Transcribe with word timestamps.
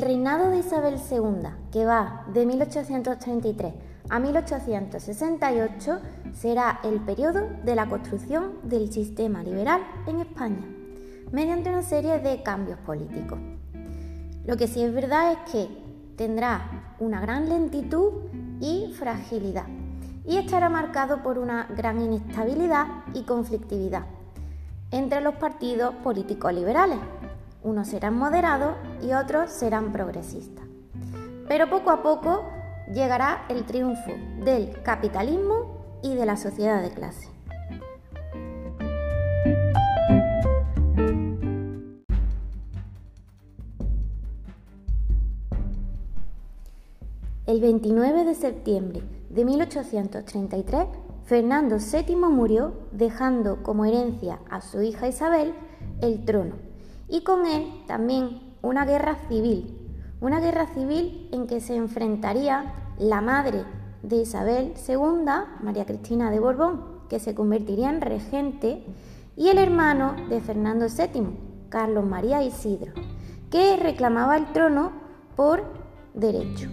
El 0.00 0.06
reinado 0.06 0.50
de 0.50 0.60
Isabel 0.60 0.94
II, 0.94 1.50
que 1.70 1.84
va 1.84 2.24
de 2.32 2.46
1833 2.46 3.74
a 4.08 4.18
1868, 4.18 5.98
será 6.32 6.80
el 6.84 7.00
periodo 7.00 7.46
de 7.64 7.74
la 7.74 7.86
construcción 7.86 8.52
del 8.62 8.90
sistema 8.90 9.42
liberal 9.42 9.82
en 10.06 10.20
España, 10.20 10.66
mediante 11.32 11.68
una 11.68 11.82
serie 11.82 12.18
de 12.18 12.42
cambios 12.42 12.78
políticos. 12.78 13.38
Lo 14.46 14.56
que 14.56 14.68
sí 14.68 14.82
es 14.82 14.94
verdad 14.94 15.32
es 15.32 15.52
que 15.52 15.68
tendrá 16.16 16.94
una 16.98 17.20
gran 17.20 17.50
lentitud 17.50 18.22
y 18.58 18.94
fragilidad, 18.98 19.66
y 20.24 20.38
estará 20.38 20.70
marcado 20.70 21.22
por 21.22 21.36
una 21.38 21.66
gran 21.76 22.00
inestabilidad 22.00 22.86
y 23.12 23.24
conflictividad 23.24 24.06
entre 24.92 25.20
los 25.20 25.34
partidos 25.34 25.94
políticos 25.96 26.54
liberales. 26.54 27.00
Unos 27.62 27.88
serán 27.88 28.16
moderados 28.16 28.74
y 29.02 29.12
otros 29.12 29.50
serán 29.50 29.92
progresistas. 29.92 30.64
Pero 31.46 31.68
poco 31.68 31.90
a 31.90 32.02
poco 32.02 32.48
llegará 32.90 33.44
el 33.50 33.64
triunfo 33.64 34.12
del 34.42 34.82
capitalismo 34.82 36.00
y 36.02 36.14
de 36.14 36.24
la 36.24 36.38
sociedad 36.38 36.80
de 36.82 36.90
clase. 36.90 37.28
El 47.46 47.60
29 47.60 48.24
de 48.24 48.34
septiembre 48.34 49.02
de 49.28 49.44
1833, 49.44 50.86
Fernando 51.24 51.76
VII 51.78 52.16
murió 52.16 52.72
dejando 52.92 53.62
como 53.62 53.84
herencia 53.84 54.38
a 54.48 54.62
su 54.62 54.80
hija 54.80 55.08
Isabel 55.08 55.52
el 56.00 56.24
trono 56.24 56.69
y 57.10 57.22
con 57.22 57.44
él 57.44 57.82
también 57.86 58.40
una 58.62 58.84
guerra 58.84 59.16
civil, 59.28 59.76
una 60.20 60.40
guerra 60.40 60.66
civil 60.68 61.28
en 61.32 61.46
que 61.46 61.60
se 61.60 61.74
enfrentaría 61.74 62.72
la 62.98 63.20
madre 63.20 63.64
de 64.02 64.16
Isabel 64.16 64.74
II, 64.88 65.24
María 65.62 65.84
Cristina 65.84 66.30
de 66.30 66.38
Borbón, 66.38 67.00
que 67.08 67.18
se 67.18 67.34
convertiría 67.34 67.90
en 67.90 68.00
regente, 68.00 68.84
y 69.36 69.48
el 69.48 69.58
hermano 69.58 70.14
de 70.28 70.40
Fernando 70.40 70.86
VII, 70.86 71.66
Carlos 71.68 72.04
María 72.04 72.42
Isidro, 72.42 72.92
que 73.50 73.76
reclamaba 73.76 74.36
el 74.36 74.52
trono 74.52 74.92
por 75.34 75.64
derecho. 76.14 76.68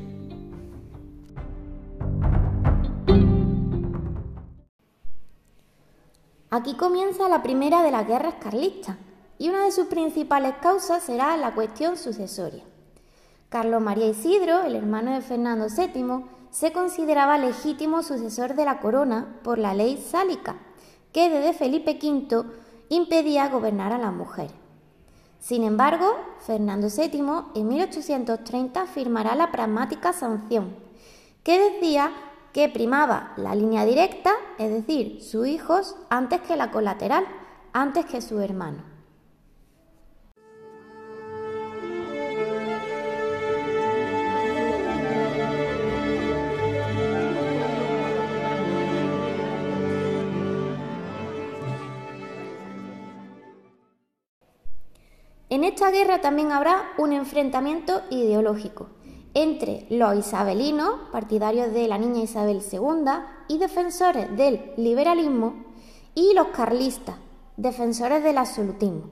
Aquí 6.49 6.75
comienza 6.75 7.27
la 7.27 7.43
primera 7.43 7.83
de 7.83 7.91
las 7.91 8.07
guerras 8.07 8.35
carlistas 8.39 8.97
y 9.39 9.49
una 9.49 9.65
de 9.65 9.71
sus 9.71 9.87
principales 9.87 10.55
causas 10.61 11.03
será 11.03 11.37
la 11.37 11.53
cuestión 11.53 11.97
sucesoria. 11.97 12.63
Carlos 13.49 13.81
María 13.81 14.07
Isidro, 14.07 14.63
el 14.63 14.75
hermano 14.75 15.13
de 15.13 15.21
Fernando 15.21 15.67
VII, 15.67 16.25
se 16.51 16.71
consideraba 16.71 17.37
legítimo 17.37 18.03
sucesor 18.03 18.55
de 18.55 18.65
la 18.65 18.79
corona 18.79 19.39
por 19.43 19.57
la 19.57 19.73
ley 19.73 19.97
sálica, 19.97 20.57
que 21.13 21.29
desde 21.29 21.53
Felipe 21.53 21.99
V 22.01 22.45
impedía 22.89 23.49
gobernar 23.49 23.93
a 23.93 23.97
las 23.97 24.13
mujeres. 24.13 24.51
Sin 25.39 25.63
embargo, 25.63 26.15
Fernando 26.39 26.87
VII 26.89 27.21
en 27.55 27.67
1830 27.67 28.85
firmará 28.87 29.35
la 29.35 29.51
pragmática 29.51 30.13
sanción, 30.13 30.75
que 31.43 31.59
decía 31.59 32.11
que 32.53 32.69
primaba 32.69 33.33
la 33.37 33.55
línea 33.55 33.85
directa, 33.85 34.33
es 34.57 34.71
decir, 34.71 35.21
sus 35.21 35.47
hijos, 35.47 35.95
antes 36.09 36.41
que 36.41 36.55
la 36.55 36.71
colateral, 36.71 37.25
antes 37.71 38.05
que 38.05 38.19
su 38.21 38.39
hermano. 38.39 38.96
En 55.49 55.63
esta 55.63 55.91
guerra 55.91 56.19
también 56.19 56.51
habrá 56.51 56.91
un 56.97 57.13
enfrentamiento 57.13 58.01
ideológico 58.09 58.89
entre 59.33 59.85
los 59.89 60.17
isabelinos, 60.17 61.09
partidarios 61.11 61.71
de 61.71 61.87
la 61.87 61.97
niña 61.97 62.23
Isabel 62.23 62.61
II 62.69 63.05
y 63.47 63.57
defensores 63.57 64.35
del 64.35 64.73
liberalismo, 64.75 65.65
y 66.15 66.33
los 66.33 66.47
carlistas, 66.47 67.15
defensores 67.55 68.23
del 68.23 68.39
absolutismo. 68.39 69.11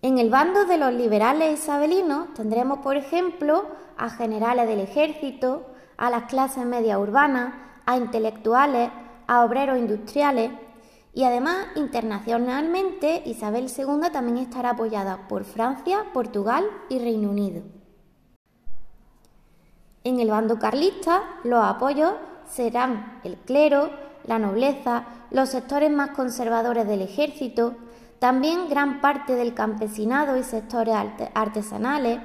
En 0.00 0.18
el 0.18 0.30
bando 0.30 0.64
de 0.64 0.78
los 0.78 0.92
liberales 0.94 1.60
isabelinos 1.60 2.32
tendremos, 2.34 2.78
por 2.78 2.96
ejemplo, 2.96 3.66
a 3.96 4.08
generales 4.08 4.66
del 4.66 4.80
ejército, 4.80 5.66
a 5.96 6.08
las 6.08 6.24
clases 6.24 6.64
media 6.64 6.98
urbanas, 6.98 7.54
a 7.84 7.98
intelectuales, 7.98 8.90
a 9.28 9.44
obreros 9.44 9.78
industriales, 9.78 10.50
y 11.14 11.24
además, 11.24 11.68
internacionalmente, 11.76 13.22
Isabel 13.26 13.66
II 13.76 14.10
también 14.12 14.38
estará 14.38 14.70
apoyada 14.70 15.28
por 15.28 15.44
Francia, 15.44 16.04
Portugal 16.12 16.64
y 16.88 16.98
Reino 16.98 17.30
Unido. 17.30 17.62
En 20.04 20.20
el 20.20 20.30
bando 20.30 20.58
carlista, 20.58 21.22
los 21.44 21.64
apoyos 21.64 22.14
serán 22.46 23.20
el 23.24 23.36
clero, 23.36 23.90
la 24.26 24.38
nobleza, 24.38 25.06
los 25.30 25.48
sectores 25.48 25.90
más 25.90 26.10
conservadores 26.10 26.86
del 26.86 27.02
ejército, 27.02 27.74
también 28.18 28.68
gran 28.68 29.00
parte 29.00 29.34
del 29.34 29.54
campesinado 29.54 30.36
y 30.36 30.44
sectores 30.44 30.94
artesanales, 31.34 32.20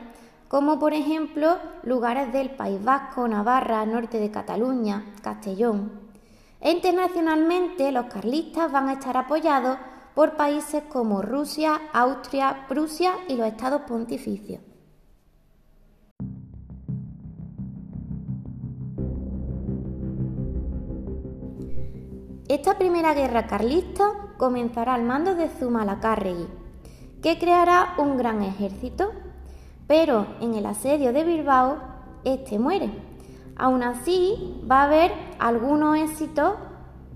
como 0.48 0.78
por 0.78 0.94
ejemplo 0.94 1.58
lugares 1.82 2.32
del 2.32 2.52
País 2.52 2.84
Vasco, 2.84 3.28
Navarra, 3.28 3.86
norte 3.86 4.20
de 4.20 4.32
Cataluña, 4.32 5.04
Castellón. 5.22 6.03
E 6.64 6.72
internacionalmente 6.72 7.92
los 7.92 8.06
carlistas 8.06 8.72
van 8.72 8.88
a 8.88 8.94
estar 8.94 9.18
apoyados 9.18 9.78
por 10.16 10.38
países 10.38 10.82
como 10.84 11.22
Rusia, 11.22 11.82
Austria, 11.92 12.68
Prusia 12.70 13.16
y 13.28 13.36
los 13.36 13.48
estados 13.48 13.82
pontificios. 13.82 14.62
Esta 22.48 22.78
primera 22.78 23.14
guerra 23.14 23.46
carlista 23.46 24.06
comenzará 24.38 24.94
al 24.94 25.04
mando 25.04 25.36
de 25.36 25.50
Zumalacárregui, 25.50 26.48
que 27.22 27.38
creará 27.40 27.96
un 27.98 28.16
gran 28.16 28.42
ejército, 28.42 29.12
pero 29.86 30.28
en 30.40 30.54
el 30.54 30.66
asedio 30.66 31.12
de 31.12 31.26
Bilbao 31.26 31.78
este 32.24 32.58
muere 32.58 33.13
Aún 33.56 33.84
así, 33.84 34.62
va 34.70 34.82
a 34.82 34.86
haber 34.86 35.12
algunos 35.40 35.98
éxitos 35.98 36.54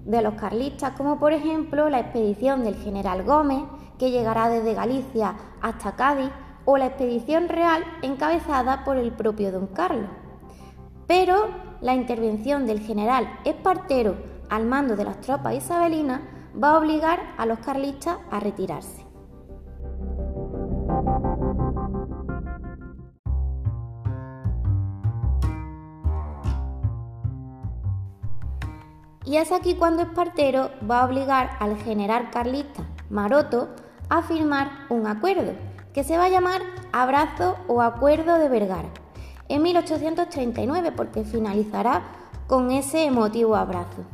de 0.06 0.22
los 0.22 0.36
carlistas, 0.36 0.94
como 0.94 1.20
por 1.20 1.34
ejemplo 1.34 1.90
la 1.90 2.00
expedición 2.00 2.64
del 2.64 2.75
general 2.75 3.24
Gómez, 3.24 3.64
que 3.98 4.12
llegará 4.12 4.48
desde 4.50 4.74
Galicia 4.74 5.36
hasta 5.62 5.96
Cádiz, 5.96 6.31
o 6.66 6.78
la 6.78 6.88
expedición 6.88 7.48
real 7.48 7.84
encabezada 8.02 8.84
por 8.84 8.98
el 8.98 9.12
propio 9.14 9.52
don 9.52 9.68
Carlos. 9.68 10.09
Pero 11.08 11.48
la 11.81 11.96
intervención 11.96 12.66
del 12.66 12.81
general 12.81 13.40
Espartero 13.46 14.16
al 14.50 14.66
mando 14.66 14.96
de 14.96 15.06
las 15.06 15.22
tropas 15.22 15.56
isabelinas 15.56 16.22
va 16.62 16.72
a 16.72 16.80
obligar 16.80 17.19
a 17.38 17.46
los 17.46 17.59
carlistas 17.59 18.18
a 18.31 18.40
retirarse. 18.40 19.06
Y 29.27 29.35
es 29.35 29.51
aquí 29.51 29.75
cuando 29.75 30.03
Espartero 30.03 30.71
va 30.89 31.01
a 31.01 31.06
obligar 31.06 31.57
al 31.59 31.75
general 31.75 32.29
carlista 32.31 32.83
Maroto 33.09 33.68
a 34.07 34.21
firmar 34.21 34.71
un 34.88 35.06
acuerdo, 35.06 35.51
que 35.94 36.06
se 36.06 36.18
va 36.18 36.25
a 36.25 36.29
llamar 36.29 36.62
Abrazo 36.94 37.57
o 37.68 37.81
Acuerdo 37.81 38.38
de 38.38 38.47
Vergara, 38.47 38.88
en 39.50 39.63
1839, 39.63 40.94
porque 40.94 41.25
finalizará 41.25 42.03
con 42.47 42.71
ese 42.71 43.03
emotivo 43.03 43.57
abrazo. 43.57 44.06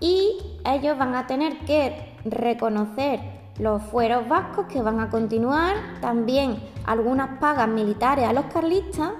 Y 0.00 0.38
ellos 0.64 0.96
van 0.96 1.14
a 1.14 1.26
tener 1.26 1.58
que 1.66 2.16
reconocer 2.24 3.20
los 3.58 3.82
fueros 3.82 4.26
vascos 4.28 4.64
que 4.64 4.80
van 4.80 4.98
a 4.98 5.10
continuar, 5.10 5.76
también 6.00 6.56
algunas 6.86 7.38
pagas 7.38 7.68
militares 7.68 8.26
a 8.26 8.32
los 8.32 8.46
carlistas 8.46 9.12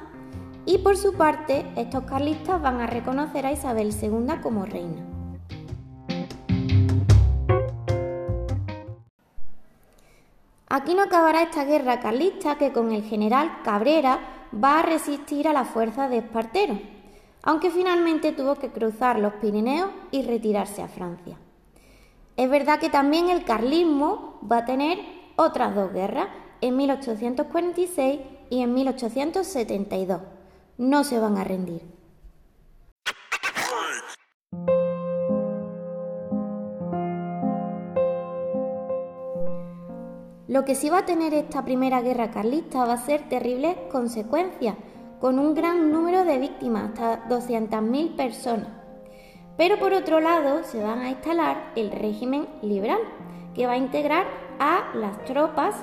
y 0.67 0.79
por 0.79 0.97
su 0.97 1.15
parte 1.15 1.65
estos 1.77 2.05
carlistas 2.05 2.61
van 2.61 2.81
a 2.81 2.87
reconocer 2.87 3.47
a 3.47 3.53
Isabel 3.53 3.95
II 3.95 4.41
como 4.43 4.67
reina. 4.67 5.07
Aquí 10.69 10.95
no 10.95 11.05
acabará 11.05 11.43
esta 11.43 11.65
guerra 11.65 12.01
carlista 12.01 12.59
que 12.59 12.73
con 12.73 12.93
el 12.93 13.05
general 13.05 13.63
Cabrera 13.63 14.19
va 14.53 14.81
a 14.81 14.83
resistir 14.83 15.47
a 15.49 15.53
la 15.53 15.65
fuerza 15.65 16.09
de 16.09 16.19
Espartero, 16.19 16.79
aunque 17.43 17.71
finalmente 17.71 18.33
tuvo 18.33 18.57
que 18.57 18.71
cruzar 18.71 19.21
los 19.21 19.35
Pirineos 19.35 19.91
y 20.11 20.23
retirarse 20.23 20.83
a 20.83 20.89
Francia. 20.89 21.39
Es 22.37 22.51
verdad 22.51 22.81
que 22.81 22.91
también 22.91 23.31
el 23.31 23.45
carlismo 23.45 24.41
va 24.51 24.59
a 24.59 24.65
tener 24.67 24.99
otras 25.37 25.75
dos 25.75 25.93
guerras, 25.93 26.29
en 26.61 26.77
1846 26.77 28.21
y 28.51 28.63
en 28.63 28.75
1872. 28.75 30.21
No 30.79 31.05
se 31.05 31.19
van 31.19 31.39
a 31.39 31.45
rendir. 31.45 31.83
Lo 40.49 40.65
que 40.65 40.75
sí 40.75 40.91
va 40.91 40.99
a 40.99 41.05
tener 41.07 41.35
esta 41.35 41.65
primera 41.65 42.03
guerra 42.03 42.31
carlista 42.31 42.85
va 42.85 42.93
a 42.93 42.99
ser 42.99 43.29
terribles 43.29 43.77
consecuencias, 43.91 44.77
con 45.19 45.39
un 45.39 45.55
gran 45.55 45.91
número 45.91 46.25
de 46.25 46.39
víctimas, 46.39 46.91
hasta 46.91 47.27
200.000 47.29 48.15
personas. 48.15 48.69
Pero 49.57 49.79
por 49.79 49.93
otro 49.93 50.21
lado, 50.21 50.63
se 50.63 50.83
van 50.83 51.01
a 51.01 51.11
instalar 51.11 51.73
el 51.75 51.91
régimen 51.91 52.47
liberal, 52.63 53.01
que 53.55 53.67
va 53.67 53.73
a 53.73 53.79
integrar 53.79 54.27
a 54.59 54.95
las 54.95 55.25
tropas, 55.25 55.75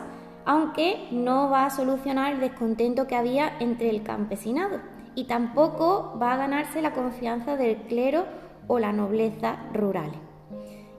aunque 0.45 1.07
no 1.11 1.49
va 1.49 1.65
a 1.65 1.69
solucionar 1.69 2.33
el 2.33 2.39
descontento 2.39 3.07
que 3.07 3.15
había 3.15 3.57
entre 3.59 3.89
el 3.89 4.03
campesinado 4.03 4.79
y 5.15 5.25
tampoco 5.25 6.17
va 6.21 6.33
a 6.33 6.37
ganarse 6.37 6.81
la 6.81 6.93
confianza 6.93 7.55
del 7.55 7.77
clero 7.83 8.25
o 8.67 8.79
la 8.79 8.91
nobleza 8.91 9.57
rurales. 9.73 10.19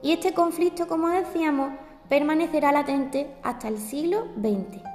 Y 0.02 0.12
este 0.12 0.34
conflicto, 0.34 0.86
como 0.86 1.08
decíamos, 1.08 1.72
permanecerá 2.08 2.72
latente 2.72 3.34
hasta 3.42 3.68
el 3.68 3.78
siglo 3.78 4.26
XX. 4.36 4.93